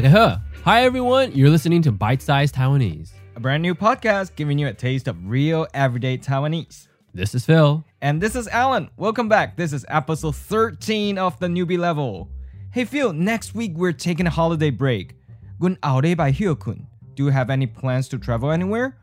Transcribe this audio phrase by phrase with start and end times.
[0.00, 0.38] Uh-huh.
[0.64, 3.10] Hi everyone, you're listening to Bite Size Taiwanese.
[3.36, 6.88] A brand new podcast giving you a taste of real everyday Taiwanese.
[7.12, 7.84] This is Phil.
[8.00, 8.88] And this is Alan.
[8.96, 9.58] Welcome back.
[9.58, 12.30] This is episode 13 of the newbie level.
[12.72, 15.16] Hey Phil, next week we're taking a holiday break.
[15.60, 16.86] Gun aure by Hyokun.
[17.14, 18.96] Do you have any plans to travel anywhere?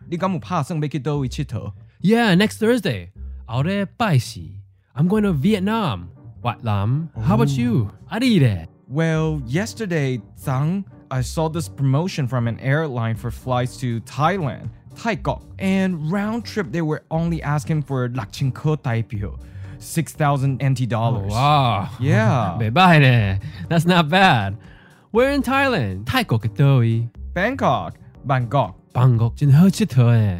[2.01, 3.11] Yeah, next Thursday.
[3.47, 4.19] Aure by
[4.95, 6.09] I'm going to Vietnam.
[6.41, 7.11] What lam?
[7.21, 7.91] How about you?
[8.11, 8.67] Arire.
[8.89, 15.43] Well, yesterday, Zhang, I saw this promotion from an airline for flights to Thailand, Taikok,
[15.59, 19.39] and round trip they were only asking for Lakchinko Taipio.
[19.79, 21.31] 6,000 NT dollars.
[21.31, 21.89] Oh, wow.
[21.99, 22.57] Yeah.
[23.69, 24.57] That's not bad.
[25.11, 26.05] We're in Thailand.
[26.05, 26.81] Taikok though.
[27.33, 27.97] Bangkok.
[28.25, 28.75] Bangkok.
[28.93, 29.35] Bangkok.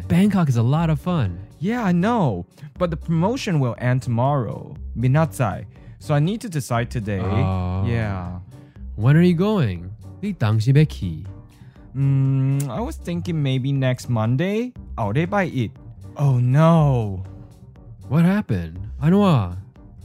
[0.08, 1.38] Bangkok is a lot of fun.
[1.60, 2.46] Yeah, I know.
[2.78, 4.74] But the promotion will end tomorrow.
[4.96, 5.66] Minatsai.
[5.98, 7.20] So I need to decide today.
[7.22, 7.84] Ah.
[7.84, 8.40] Yeah.
[8.96, 9.90] When are you going?
[10.22, 10.72] 이 당시
[11.94, 14.72] Mm, I was thinking maybe next Monday.
[14.96, 15.70] I'll buy it.
[16.16, 17.22] Oh no.
[18.08, 18.78] What happened?
[19.00, 19.22] I know.
[19.22, 19.56] Ah.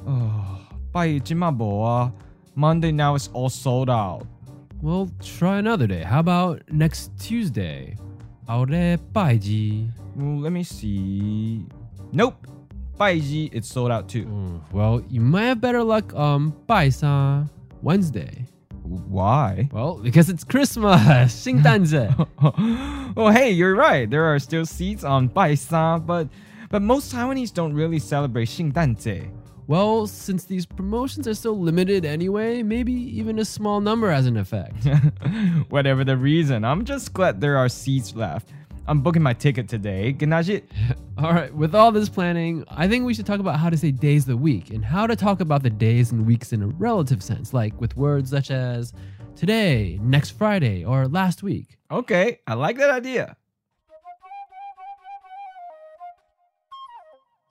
[0.05, 0.59] Oh,
[0.91, 1.85] by Jimaboa.
[1.85, 2.11] Ah.
[2.55, 4.27] Monday now is all sold out.
[4.81, 6.03] Well, try another day.
[6.03, 7.95] How about next Tuesday?
[8.47, 8.65] I'll
[9.13, 9.37] buy
[10.43, 11.65] let me see.
[12.11, 12.45] Nope.
[12.99, 14.25] Baiji, it's sold out too.
[14.25, 17.49] Mm, well, you might have better luck on Baisa
[17.81, 18.45] Wednesday.
[18.83, 19.69] Why?
[19.71, 21.33] Well, because it's Christmas,
[23.15, 24.09] Oh, hey, you're right.
[24.09, 26.27] There are still seats on Baisa, but
[26.69, 29.29] but most Taiwanese don't really celebrate Shintanze.
[29.67, 34.35] Well, since these promotions are so limited anyway, maybe even a small number has an
[34.37, 34.85] effect.
[35.69, 38.49] Whatever the reason, I'm just glad there are seats left.
[38.85, 40.13] I'm booking my ticket today.
[40.13, 40.63] Gnajit.
[41.17, 43.91] all right, with all this planning, I think we should talk about how to say
[43.91, 46.67] days of the week and how to talk about the days and weeks in a
[46.67, 48.91] relative sense, like with words such as
[49.37, 51.77] today, next Friday, or last week.
[51.91, 53.37] Okay, I like that idea.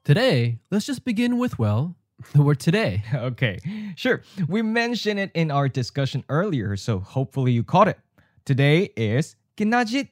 [0.05, 1.97] Today, let's just begin with, well,
[2.35, 3.05] the word today.
[3.15, 3.59] Okay,
[3.97, 4.23] sure.
[4.49, 7.99] We mentioned it in our discussion earlier, so hopefully you caught it.
[8.45, 10.09] Today is Gnajit.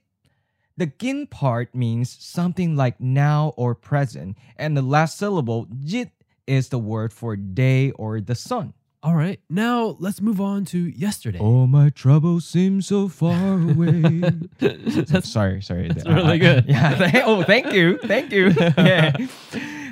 [0.81, 6.09] The gin part means something like now or present, and the last syllable, jit,
[6.47, 8.73] is the word for day or the sun.
[9.03, 11.39] All right, now let's move on to yesterday.
[11.39, 14.23] All my troubles seem so far away.
[14.59, 15.89] that's, sorry, sorry.
[15.89, 16.65] That's uh, really good.
[16.67, 16.95] Yeah.
[17.11, 18.55] Th- oh, thank you, thank you.
[18.79, 19.13] Yeah.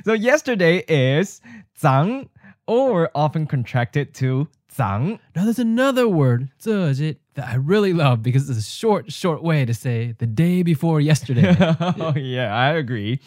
[0.06, 1.42] So yesterday is
[1.78, 2.30] zang,
[2.66, 5.18] or often contracted to zang.
[5.36, 9.65] Now there's another word, 这日, that I really love because it's a short, short way
[9.65, 11.55] to say the day before yesterday.
[11.79, 13.19] oh yeah, I agree.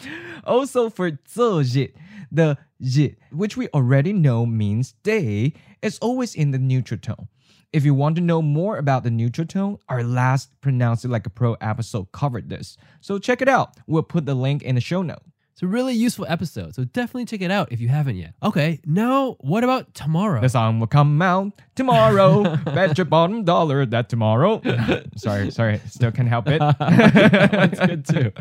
[0.45, 1.93] Also for 这日,
[2.31, 5.53] the 日, which we already know means day,
[5.83, 7.29] is always in the neutral tone.
[7.73, 11.27] If you want to know more about the neutral tone, our last Pronounce It Like
[11.27, 12.77] a Pro episode covered this.
[13.01, 13.77] So check it out.
[13.87, 15.23] We'll put the link in the show note.
[15.62, 18.34] it's a really useful episode, so definitely check it out if you haven't yet.
[18.42, 20.42] Okay, now what about tomorrow?
[20.42, 22.58] The song will come out tomorrow.
[22.66, 24.60] Bet your bottom dollar that tomorrow.
[25.18, 26.58] sorry, sorry, still can't help it.
[26.80, 28.32] That's good too.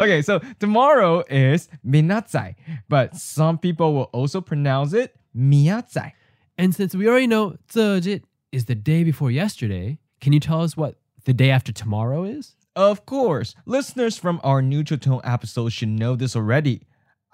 [0.00, 2.54] okay, so tomorrow is minatsai,
[2.88, 6.12] but some people will also pronounce it miyatsai.
[6.56, 8.22] And since we already know 这日
[8.52, 10.94] is the day before yesterday, can you tell us what
[11.26, 12.54] the day after tomorrow is?
[12.78, 16.82] Of course, listeners from our neutral tone episode should know this already.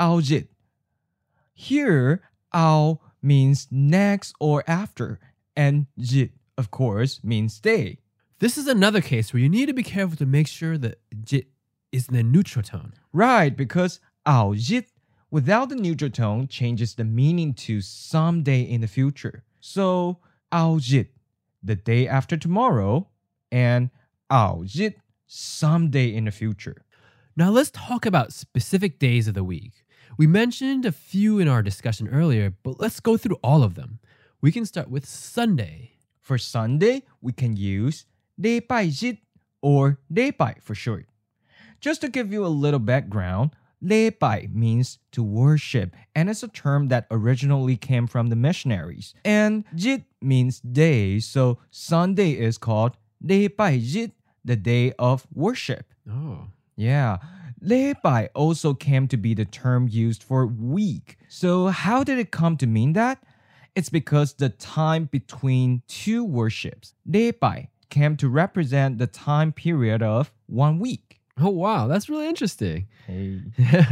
[0.00, 0.48] Aojit.
[1.52, 2.22] Here,
[2.54, 5.20] ao means next or after,
[5.54, 7.98] and jit, of course, means day.
[8.38, 11.48] This is another case where you need to be careful to make sure that jit
[11.92, 12.94] is in the neutral tone.
[13.12, 14.86] Right, because aojit
[15.30, 19.44] without the neutral tone changes the meaning to someday in the future.
[19.60, 20.20] So,
[20.50, 21.08] aojit,
[21.62, 23.08] the day after tomorrow,
[23.52, 23.90] and
[24.30, 24.94] aojit,
[25.27, 26.85] someday in the future.
[27.35, 29.85] Now let's talk about specific days of the week.
[30.17, 33.99] We mentioned a few in our discussion earlier, but let's go through all of them.
[34.41, 35.91] We can start with Sunday.
[36.21, 38.05] For Sunday, we can use
[38.35, 39.19] 礼拜日
[39.61, 41.05] or 礼拜for short.
[41.81, 46.89] Just to give you a little background, 礼拜 means to worship and it's a term
[46.89, 49.13] that originally came from the missionaries.
[49.23, 54.11] And 日 means day, so Sunday is called 礼拜日,
[54.44, 55.86] the day of worship.
[56.10, 56.48] Oh.
[56.76, 57.18] Yeah.
[57.62, 61.16] Leibai also came to be the term used for week.
[61.28, 63.22] So, how did it come to mean that?
[63.74, 70.32] It's because the time between two worships, Leibai, came to represent the time period of
[70.46, 71.20] one week.
[71.40, 71.88] Oh, wow.
[71.88, 72.86] That's really interesting.
[73.06, 73.40] Hey.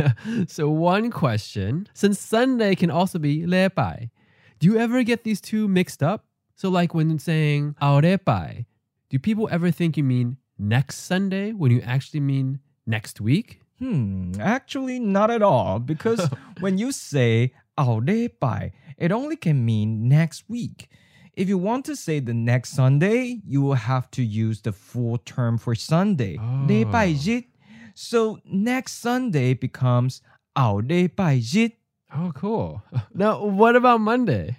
[0.46, 4.10] so, one question since Sunday can also be Leibai,
[4.58, 6.26] do you ever get these two mixed up?
[6.54, 8.66] So, like when saying Aorepai,
[9.08, 13.61] do people ever think you mean next Sunday when you actually mean next week?
[13.79, 15.79] Hmm, actually, not at all.
[15.79, 16.29] Because
[16.59, 20.89] when you say 熬礼拜, it only can mean next week.
[21.35, 25.19] If you want to say the next Sunday, you will have to use the full
[25.19, 26.37] term for Sunday.
[26.39, 26.65] Oh.
[26.67, 27.45] 礼拜日.
[27.93, 30.21] So next Sunday becomes
[30.55, 31.73] 熬礼拜日.
[32.11, 32.81] Oh, cool.
[33.13, 34.55] Now, what about Monday?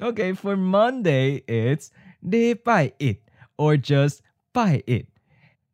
[0.00, 1.90] Okay, for Monday, it's
[2.20, 3.18] 礼拜一
[3.56, 4.18] or just
[4.52, 5.06] 拜一.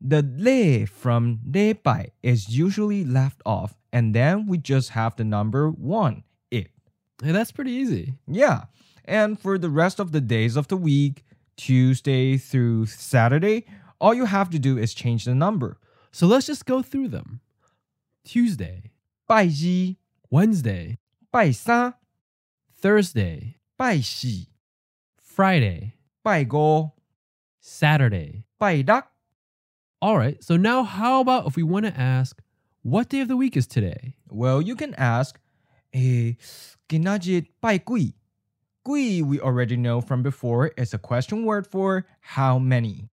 [0.00, 5.70] The 礼 from 礼拜 is usually left off, and then we just have the number
[5.70, 6.70] 1, it.
[7.22, 8.14] Hey, that's pretty easy.
[8.26, 8.64] Yeah.
[9.04, 11.24] And for the rest of the days of the week,
[11.56, 13.64] Tuesday through Saturday,
[14.00, 15.78] all you have to do is change the number.
[16.12, 17.40] So let's just go through them.
[18.24, 18.90] Tuesday,
[19.26, 19.96] 拜一、
[20.30, 20.98] Wednesday,
[21.30, 21.94] 拜三、
[22.80, 24.48] Thursday, 拜四、
[25.18, 25.92] Friday,
[26.22, 26.92] 拜五、
[27.62, 28.44] Saturday.
[28.58, 29.02] 拜六。
[30.01, 32.41] all right, so now how about if we want to ask,
[32.83, 34.15] what day of the week is today?
[34.29, 35.37] Well, you can ask,
[35.93, 36.33] eh,
[36.87, 38.15] kinajit bai gui.
[38.85, 43.09] Gui, we already know from before, is a question word for how many.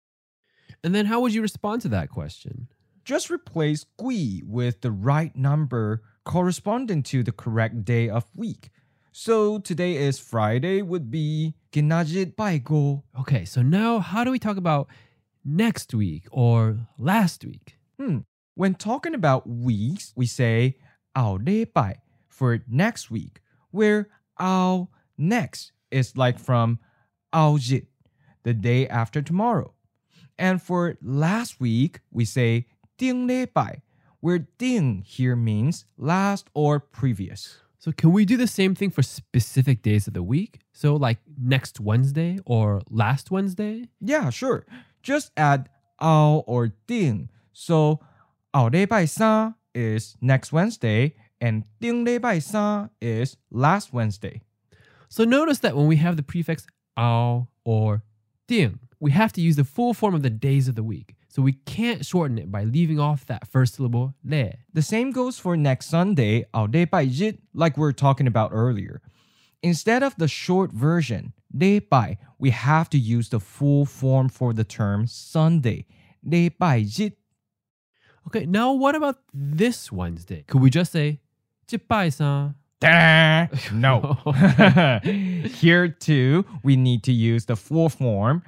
[0.84, 2.68] And then how would you respond to that question?
[3.04, 8.70] Just replace gui with the right number corresponding to the correct day of week.
[9.10, 12.62] So today is Friday would be kinajit bai.
[13.18, 14.86] Okay, so now how do we talk about
[15.46, 17.78] next week or last week.
[17.98, 18.18] Hmm.
[18.54, 20.76] When talking about weeks, we say
[21.14, 21.80] เอาได้ไป
[22.36, 22.50] for
[22.82, 23.34] next week,
[23.76, 24.00] where
[24.38, 24.88] "ào
[25.34, 25.62] next
[25.98, 26.66] is like from
[27.34, 27.84] เอาจิต
[28.46, 29.70] the day after tomorrow.
[30.46, 30.82] And for
[31.24, 32.50] last week, we say
[33.00, 33.60] 叮ได้ไป
[34.24, 37.40] where ding here means last or previous.
[37.78, 40.52] So can we do the same thing for specific days of the week?
[40.72, 41.18] So like
[41.54, 43.88] next Wednesday or last Wednesday?
[44.00, 44.66] Yeah, sure
[45.05, 47.29] Just add 后 or 顶.
[47.53, 47.99] So
[48.53, 54.41] 后礼拜三 is next Wednesday, and 顶礼拜三 is last Wednesday.
[55.09, 56.65] So notice that when we have the prefix
[56.97, 58.03] ao or
[58.47, 61.15] ding, we have to use the full form of the days of the week.
[61.27, 64.53] So we can't shorten it by leaving off that first syllable le.
[64.73, 69.01] The same goes for next Sunday, 后礼拜日, like we were talking about earlier.
[69.62, 74.52] Instead of the short version, day by, we have to use the full form for
[74.52, 75.86] the term Sunday,
[76.26, 77.16] day by jit.
[78.26, 80.44] Okay, now what about this Wednesday?
[80.46, 81.20] Could we just say
[81.68, 82.54] jitbaisan?
[83.72, 84.18] no.
[85.48, 88.42] Here too, we need to use the full form.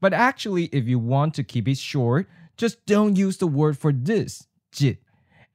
[0.00, 3.92] But actually, if you want to keep it short, just don't use the word for
[3.92, 4.98] this, jit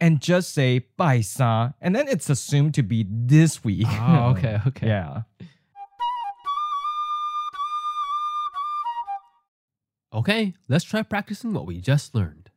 [0.00, 3.86] and just say 拜三, and then it's assumed to be this week.
[3.86, 4.86] Oh, okay, okay.
[4.86, 5.22] Yeah.
[10.12, 12.50] Okay, let's try practicing what we just learned.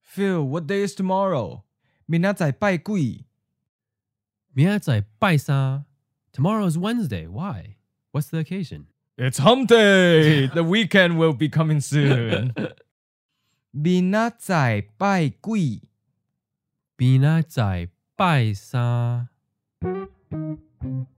[0.00, 1.64] Phil, what day is tomorrow?
[2.06, 3.26] 明仔载拜几?
[4.54, 5.84] 明仔载拜三.
[6.32, 7.26] Tomorrow is Wednesday.
[7.26, 7.76] Why?
[8.12, 8.86] What's the occasion?
[9.18, 10.46] It's hump day!
[10.46, 12.54] the weekend will be coming soon.
[13.72, 15.82] 明仔载拜几?
[17.00, 19.28] 明仔载拜三.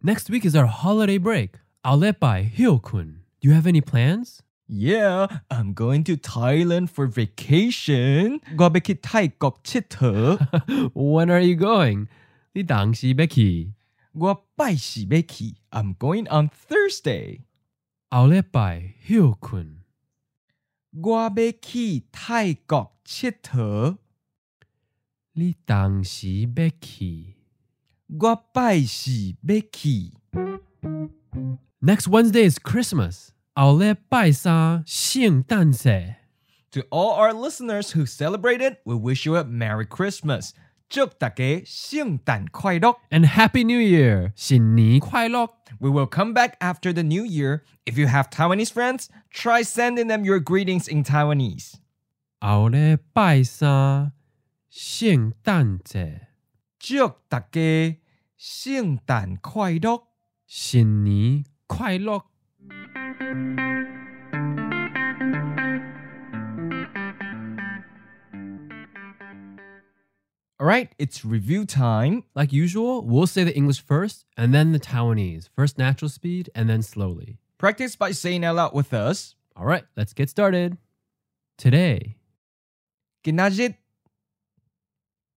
[0.03, 1.61] Next week is our holiday break.
[1.83, 3.21] I'll let by Hyokun.
[3.41, 4.43] Do you have any plans?
[4.67, 8.41] Yeah, I'm going to Thailand for vacation.
[8.59, 10.37] 我要去泰 国佚佗，
[10.93, 12.09] when are you going?
[12.53, 13.73] 你当时要去？
[14.13, 15.55] 我拜四要去。
[15.71, 17.43] I'm going on Thursday.
[18.11, 19.83] 后礼拜休困。
[20.91, 21.31] 我要
[21.63, 23.97] 去泰国佚佗，
[25.35, 27.37] 你当时要去？
[28.09, 29.11] 我拜四
[29.43, 30.13] 要去。
[31.81, 33.29] Next Wednesday is Christmas.
[33.55, 36.15] 后礼拜三圣诞节。
[36.73, 40.51] To all our listeners who celebrate it, we wish you a Merry Christmas.
[40.89, 42.97] 祝大家圣诞快乐。
[43.11, 44.33] And Happy New Year!
[44.35, 45.51] 新年快乐！
[45.81, 47.63] We will come back after the new year.
[47.85, 51.75] If you have Taiwanese friends, try sending them your greetings in Taiwanese.
[52.41, 54.13] 后礼拜三
[54.73, 56.29] 圣诞节。
[56.79, 58.01] 祝大家
[58.39, 60.05] 圣诞快乐。
[60.47, 62.23] 新年快乐！
[70.61, 72.25] All right, it's review time.
[72.35, 75.49] Like usual, we'll say the English first and then the Taiwanese.
[75.55, 77.39] First natural speed and then slowly.
[77.59, 79.37] Practice by saying out loud with us.
[79.55, 80.79] All right, let's get started.
[81.59, 82.17] Today,
[83.23, 83.75] 今仔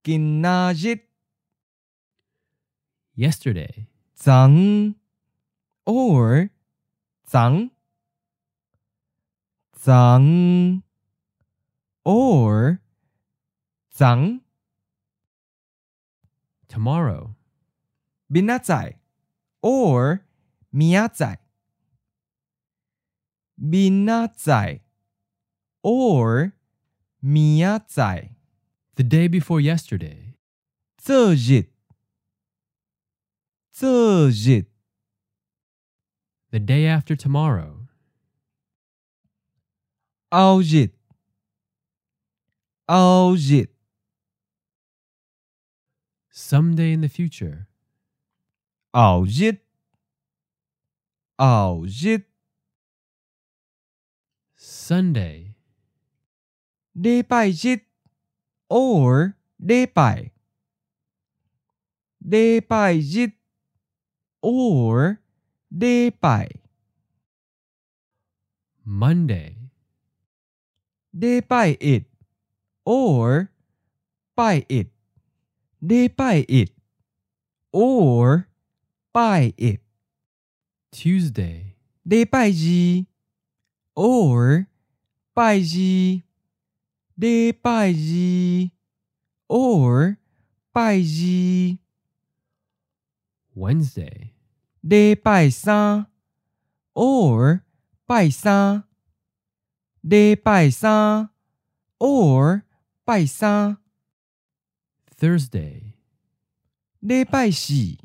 [0.06, 1.00] Kinajit.
[3.16, 3.88] Yesterday.
[4.14, 4.94] Zang
[5.84, 6.50] or
[7.28, 7.70] zang.
[9.76, 10.82] Zang
[12.04, 12.80] or
[13.98, 14.42] zang.
[16.68, 17.34] Tomorrow.
[18.32, 18.94] Binazai
[19.60, 20.22] or
[20.72, 21.38] miyazai.
[23.60, 24.80] Binazai
[25.82, 26.52] or
[27.24, 28.35] miyazai.
[28.95, 30.35] The day before yesterday.
[30.99, 31.69] 昨日
[33.71, 34.67] 昨日
[36.51, 37.87] The day after tomorrow.
[40.29, 40.91] 后日
[42.85, 43.69] 后日
[46.31, 47.65] Someday in the future.
[48.91, 49.61] 后日
[51.37, 52.25] 后日
[54.57, 55.55] Sunday.
[56.93, 57.84] 礼拜日
[58.68, 60.30] or depai.
[62.22, 63.32] Depai jit
[64.42, 65.20] or
[65.70, 66.50] depai.
[68.84, 69.56] Monday.
[71.16, 72.04] Depai it
[72.84, 73.50] or
[74.34, 74.88] buy it.
[75.82, 76.70] Depai it
[77.72, 78.48] or
[79.12, 79.80] buy it.
[80.92, 81.74] Tuesday.
[82.06, 83.06] Depai ji
[83.94, 84.68] or
[85.34, 86.25] buy ji
[87.18, 88.70] de baiji
[89.48, 90.18] or
[90.74, 91.78] baiji.
[93.54, 94.32] Wednesday
[94.86, 96.06] de baisan
[96.94, 97.64] or
[98.08, 98.84] baisan.
[101.98, 102.64] Or.
[105.16, 105.94] Thursday
[107.04, 107.98] de baishi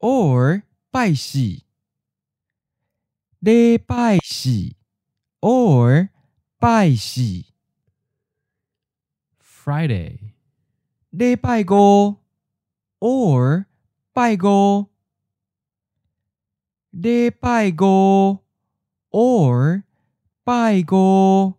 [0.00, 1.62] or baishi.
[3.42, 3.78] De
[5.42, 6.10] or.
[9.59, 10.33] Friday.
[11.11, 12.17] 礼拜五
[12.99, 13.65] or
[14.13, 14.89] 拜五
[16.91, 18.39] 礼拜五
[19.11, 19.83] or
[20.43, 21.55] 拜五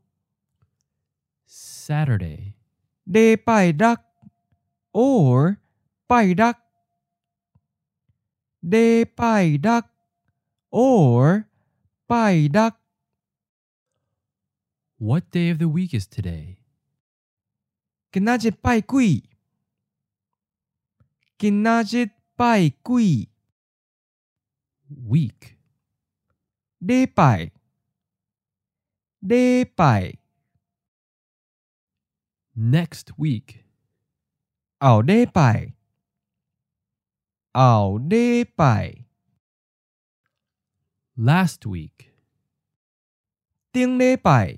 [1.49, 2.55] Saturday.
[3.07, 3.97] 礼拜六
[4.93, 5.57] or
[6.07, 6.55] 拜六
[8.63, 9.83] 礼拜六
[10.71, 11.45] or
[12.07, 12.73] 拜六
[14.99, 16.60] What day of the week is today?
[18.14, 19.24] 今仔日拜鬼？
[21.38, 23.30] 今仔日拜鬼
[24.90, 25.56] ？Week.
[26.82, 27.52] 禮拜
[29.22, 30.18] 禮拜
[32.54, 33.64] Next week.
[34.80, 35.74] 後禮拜
[37.54, 39.06] 後禮拜
[41.16, 42.12] Last week.
[43.72, 44.58] 顶礼拜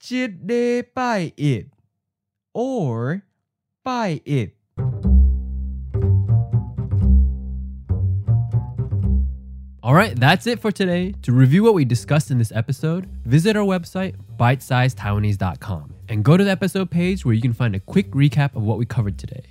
[0.00, 1.66] 即礼拜一
[2.52, 3.22] or
[3.82, 4.50] 拜一
[9.82, 11.14] All right, that's it for today.
[11.22, 16.42] To review what we discussed in this episode, visit our website, bitesizedtaiwanese.com, and go to
[16.42, 19.44] the episode page where you can find a quick recap of what we covered today.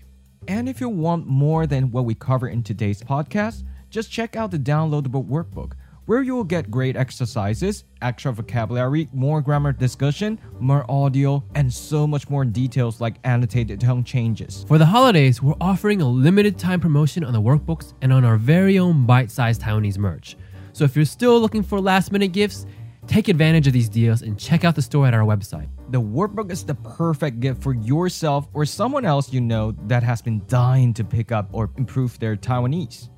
[0.46, 4.52] And if you want more than what we cover in today's podcast, just check out
[4.52, 5.72] the downloadable workbook,
[6.11, 12.05] where you will get great exercises, extra vocabulary, more grammar discussion, more audio, and so
[12.05, 14.65] much more details like annotated tone changes.
[14.67, 18.37] For the holidays, we're offering a limited time promotion on the workbooks and on our
[18.37, 20.37] very own bite sized Taiwanese merch.
[20.73, 22.67] So if you're still looking for last minute gifts,
[23.07, 25.69] take advantage of these deals and check out the store at our website.
[25.91, 30.21] The workbook is the perfect gift for yourself or someone else you know that has
[30.23, 33.11] been dying to pick up or improve their Taiwanese.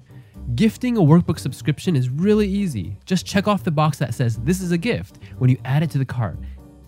[0.57, 2.99] Gifting a workbook subscription is really easy.
[3.07, 5.91] Just check off the box that says this is a gift when you add it
[5.91, 6.37] to the cart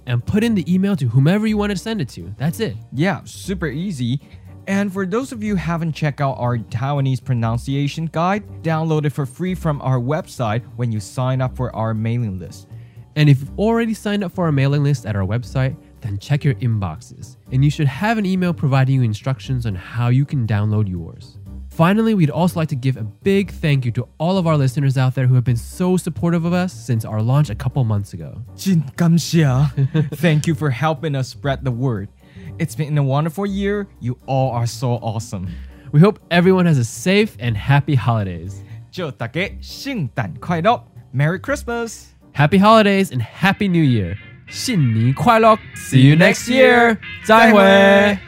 [0.06, 2.34] and put in the email to whomever you want to send it to.
[2.36, 2.76] That's it.
[2.92, 4.20] Yeah, super easy.
[4.66, 9.10] And for those of you who haven't checked out our Taiwanese pronunciation guide, download it
[9.10, 12.66] for free from our website when you sign up for our mailing list.
[13.14, 16.42] And if you've already signed up for our mailing list at our website, then check
[16.42, 17.36] your inboxes.
[17.52, 21.38] And you should have an email providing you instructions on how you can download yours.
[21.73, 24.97] Finally, we'd also like to give a big thank you to all of our listeners
[24.97, 28.13] out there who have been so supportive of us since our launch a couple months
[28.13, 28.41] ago.
[28.55, 29.45] 真感谢.
[30.11, 32.09] Thank you for helping us spread the word.
[32.57, 33.87] It's been a wonderful year.
[34.01, 35.47] You all are so awesome.
[35.93, 38.55] We hope everyone has a safe and happy holidays.
[38.91, 40.83] 祝大家圣诞快乐.
[41.13, 42.07] Merry Christmas!
[42.33, 44.17] Happy holidays and Happy New Year.
[44.49, 45.57] 新年快乐.
[45.75, 46.97] See you next year.
[47.23, 48.19] 再会。